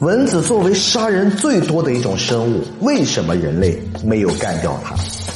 [0.00, 4.94] 蚊子作为杀人最多的一种生物，为什么人类没有干掉它？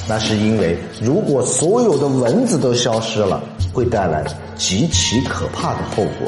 [0.08, 3.42] 那是因为，如果所有的蚊子都消失了，
[3.74, 4.24] 会带来
[4.56, 6.26] 极其可怕的后果。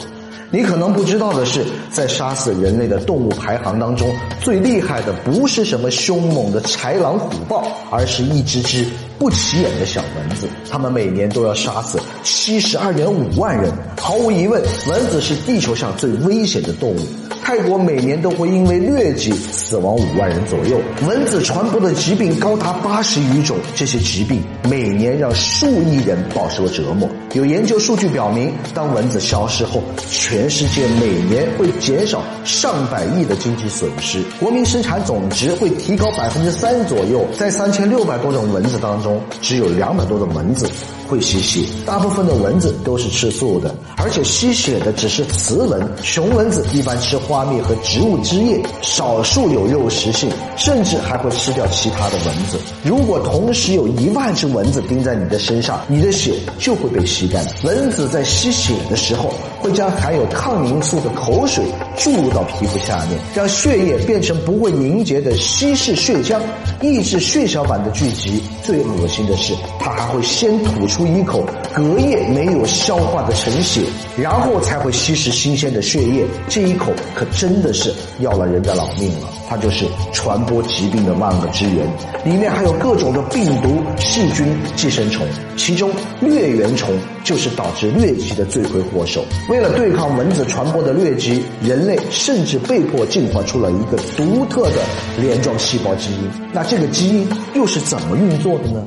[0.51, 8.85] 你可能不知道的是，在杀死人类的动物排行当中，最厉害的不是什么凶猛的豺狼虎豹，而是一只只
[9.19, 10.47] 不起眼的小蚊子。
[10.71, 13.73] 它们每年都要杀死七十二点五万人。
[13.99, 16.99] 毫无疑问，蚊子是地球上最危险的动物。
[17.47, 27.09] 泰国每年都会因为疟疾死亡五万人左右，蚊子传播的疾病高达八十余种，这些疾病每年让数亿人饱受折磨。
[27.35, 29.81] 有研究数据表明，当蚊子消失后，
[30.11, 37.25] 全世界每年会减少上百亿的经济损失，国民生产总值会提高百分之三左右。
[37.39, 40.69] 在三千六百多种蚊子当中，只有两百多种蚊子。
[41.09, 45.81] 会吸血，大部分的蚊子都是吃素的，而且吸血的只是雌蚊。
[46.03, 52.59] 雄蚊子一般吃花花蜜和植物汁液，少数有肉食性，甚至还会吃掉其他的蚊子。
[52.83, 57.45] 如果同时有一万只蚊子叮在你的身上，你的血就会被吸干。
[57.63, 61.63] 蚊子在吸血的时候，会将含有抗凝素的口水
[61.99, 66.41] 注入到皮肤下面，让血液变成不会凝结的稀释血浆，
[66.81, 68.43] 抑制血小板的聚集。
[68.63, 70.97] 最恶心的是，它还会先吐出。
[70.97, 73.83] 出一口隔夜没有消化的陈血，
[74.17, 76.25] 然后才会吸食新鲜的血液。
[76.49, 79.29] 这一口可真的是要了人的老命了。
[79.49, 81.87] 它就是传播疾病的万恶之源，
[82.25, 85.25] 里面还有各种的病毒、细菌、寄生虫，
[85.57, 85.89] 其中
[86.21, 89.25] 疟原虫就是导致疟疾的罪魁祸首。
[89.49, 94.83] 为了对抗蚊子传播的疟疾，人类甚至被迫进化出了一个独特的
[95.21, 96.31] 镰状细胞基因。
[96.53, 98.85] 那这个基因又是怎么运作的呢？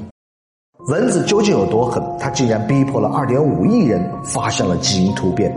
[0.88, 2.04] 蚊子究竟有多狠？
[2.20, 5.54] 它竟然逼迫了二点五亿人发生了基因突变。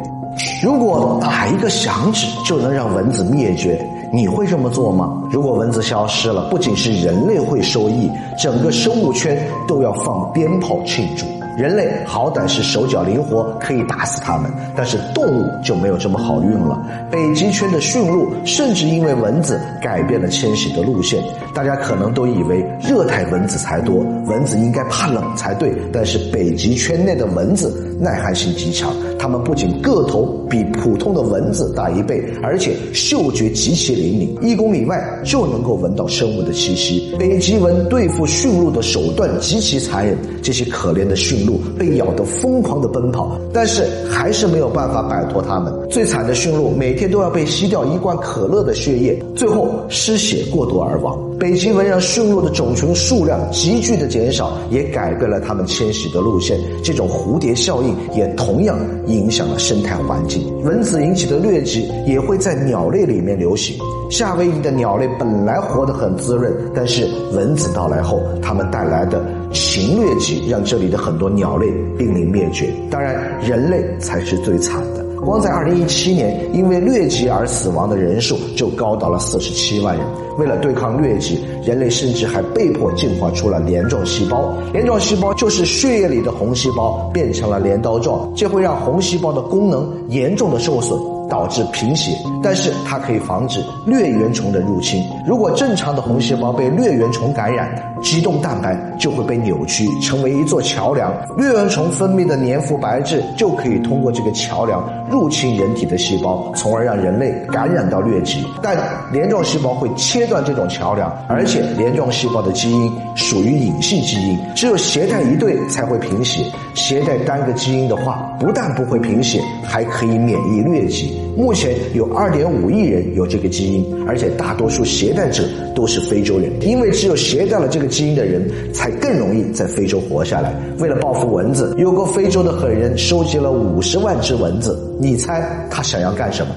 [0.62, 3.78] 如果打一个响指就能让蚊子灭绝，
[4.12, 5.22] 你会这么做吗？
[5.30, 11.26] 如果蚊子消失了，不仅是人类会受益，整个生物圈都要放鞭炮庆祝。
[11.54, 16.81] 人类好歹是手脚灵活，可以打死它们，但是动物就没有这么好运了。
[17.10, 21.22] 北极圈的驯鹿甚至因为蚊子改变了迁徙的路线。
[21.54, 25.71] 大家可能都以为热带蚊子才多，蚊子应该怕冷才对。
[25.92, 37.14] 但是北极圈内的蚊子耐寒性极强，它们不仅个头比普通的蚊子大一倍，而且嗅觉极其灵敏，一公里外就能够闻到生物的气息。
[37.19, 41.42] 北极蚊对付驯鹿的手段极其残忍，这些可怜的驯。
[41.42, 45.72] 鹿被咬得疯狂的奔跑，但是还是没有办法摆脱它们。
[45.91, 51.19] 最惨的驯鹿每天都要被吸掉一罐可乐的血液，最后失血过多而亡。
[51.38, 56.56] 北极蚊让驯鹿的种群数量急剧的减少，也改变了它们迁徙的路线。
[56.84, 57.81] 这种蝴蝶效
[58.15, 60.43] 也同样影响了生态环境。
[60.62, 63.76] 蚊子引起的疟疾也会在鸟类里面流行。
[64.10, 71.66] 夏威夷的鸟类本来活得很滋润，但是蚊子到来后，它们带来的禽疟疾让这里的很多鸟类
[71.97, 72.69] 濒临灭绝。
[72.91, 75.02] 当然，人类才是最惨的。
[75.25, 80.05] 光在二零一七年，因为疟疾而死亡的人数就高达了四十七万人。
[80.37, 84.53] 为了对抗疟疾，人类甚至还被迫进化出了镰状细胞。
[84.72, 90.99] 镰状细胞就是血液里的红细胞变成了镰刀状，这会让红细胞的功能严重的受损。
[91.32, 92.12] 导致贫血，
[92.43, 95.03] 但是它可以防止疟原虫的入侵。
[95.26, 101.10] 如果正常的红细胞被疟原虫感染，肌动蛋白就会被扭曲，成为一座桥梁。
[101.38, 108.44] 疟原虫分泌的黏附白质就可以通过这个桥梁入侵人体的细胞，从而让人类感染到疟疾。
[108.62, 108.76] 但
[109.10, 116.44] 镰状细胞会切断这种桥梁，而且镰状细胞的基因属于隐性基因，只有携带一对才会贫血。
[116.75, 121.22] 携带单个基因的话，不但不会贫血，还可以免疫疟疾。
[121.37, 125.44] 目前有二点五亿人有这个基因，而且大多数携带者
[125.75, 130.55] 都是非洲人，因为只有携带了这个基因的人，才更容易在非洲活下来。
[130.78, 136.55] 为了报复蚊子，有个非洲的狠人收集了五十万只蚊子，你猜他想要干什么？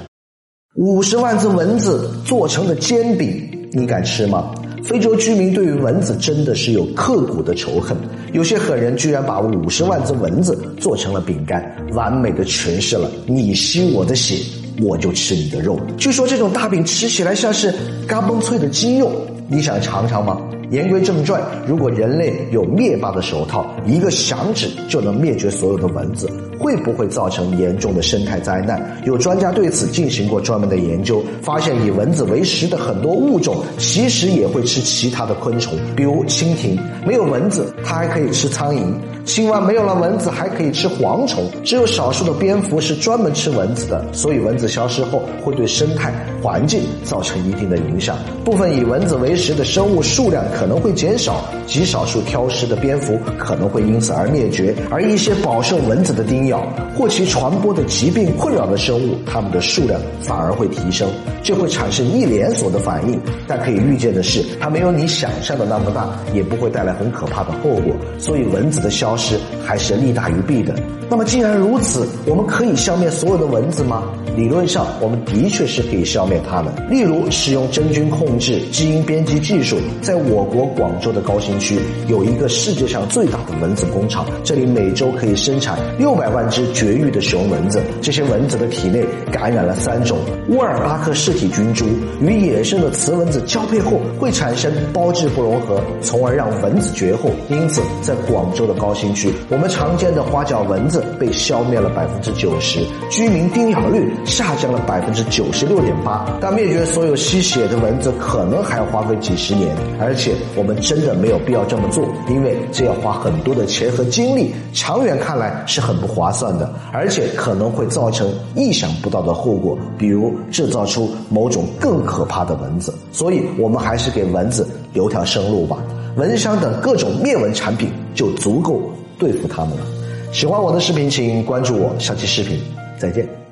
[0.76, 4.54] 五十万只蚊子做成的煎饼，你敢吃吗？
[4.86, 7.98] 非洲居民对于蚊子真的是有刻骨的仇恨，
[8.34, 14.36] 有些狠人居然把五十万只蚊子做成了饼干，完美的诠释了你吸我的血，
[14.80, 15.80] 我就吃你的肉。
[15.98, 17.74] 据说这种大饼吃起来像是
[18.08, 19.12] 嘎嘣脆的鸡肉，
[19.48, 20.40] 你想尝尝吗？
[20.76, 26.30] 言归正传，如果人类有灭霸的手套，一个响指就能灭绝所有的蚊子，
[26.60, 28.86] 会不会造成严重的生态灾难？
[29.06, 36.78] 有专家对此进行过专门的研究，发现以蚊子为食的很多物种，其实也会吃其他的昆虫，比如蜻蜓，
[37.08, 38.82] 没有蚊子，它还可以吃苍蝇。
[39.24, 41.50] 青蛙没有了蚊子，还可以吃蝗虫。
[41.64, 46.14] 只有少数的蝙蝠是专门吃蚊子的，所以蚊子消失后会对生态
[46.44, 48.16] 环境造成一定的影响。
[48.44, 54.74] 部分以蚊子为食的生物数量可可能会减少，极少数挑食的蝙蝠可能会因此而灭绝。
[54.90, 56.68] 而一些饱受蚊子的叮咬
[56.98, 61.08] 或其传播的疾病困扰的生物，它们的数量反而会提升，
[61.44, 63.22] 这会产生一连锁的反应。
[63.46, 67.96] 但可以预见的是，它没有你想象的那么大，也不会带来很可怕的后果。
[68.18, 70.74] 所以蚊子的消失还是利大于弊的。
[71.08, 74.02] 那么既然如此，我们可以消灭所有的蚊子吗？
[74.36, 76.74] 理论上，我们的确是可以消灭它们。
[76.90, 81.78] 例如，使用真菌控制、基因编辑技术，在我国广州的高新区
[82.08, 87.82] 有一个世界上最大的蚊子工厂，这里每周可以生产六百万只绝育的雄蚊子。
[88.02, 90.20] 这些蚊子的体内感染了三种
[90.50, 91.86] 沃尔巴克氏体菌株，
[92.22, 97.32] 与野生的雌蚊子交配后会产生胞质不融合，从而让蚊子绝后。
[97.50, 101.04] 因此，在广州的高新区，我们常见的花脚蚊子。
[101.18, 106.26] 被消灭了百分之九十，居民叮咬率下降了百分之九十六点八。
[106.42, 122.94] 但灭绝所有吸血的蚊子可能还要花费几十年，而且我们真的没有必要这么做，因为这要花很多的钱和精力，长远看来是很不划算的，而且可能会造成意想不到的后果，比如制造出某种更可怕的蚊子。
[123.12, 125.78] 所以，我们还是给蚊子留条生路吧。
[126.16, 128.82] 蚊香等各种灭蚊产品就足够
[129.20, 129.86] 对付它们了。
[130.32, 131.94] 喜欢我的视频，请关注我。
[132.00, 132.60] 下期视频
[132.98, 133.45] 再见。